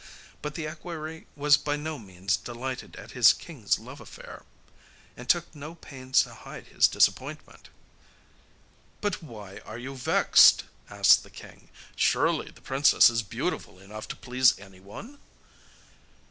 But 0.41 0.55
the 0.55 0.65
equerry 0.65 1.27
was 1.35 1.57
by 1.57 1.75
no 1.75 1.99
means 1.99 2.35
delighted 2.35 2.95
at 2.95 3.11
his 3.11 3.33
king's 3.33 3.77
love 3.77 4.01
affair, 4.01 4.45
and 5.15 5.29
took 5.29 5.53
no 5.53 5.75
pains 5.75 6.23
to 6.23 6.33
hide 6.33 6.65
his 6.65 6.87
disappointment. 6.87 7.69
'But 8.99 9.21
why 9.21 9.59
are 9.59 9.77
you 9.77 9.95
vexed?' 9.95 10.63
asked 10.89 11.21
the 11.21 11.29
king. 11.29 11.69
'Surely 11.95 12.49
the 12.49 12.61
princess 12.61 13.11
is 13.11 13.21
beautiful 13.21 13.77
enough 13.77 14.07
to 14.07 14.15
please 14.15 14.57
anyone? 14.57 15.19